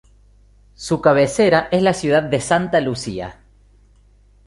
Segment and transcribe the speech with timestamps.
[0.73, 3.37] Su cabecera es la ciudad de Santa Lucía.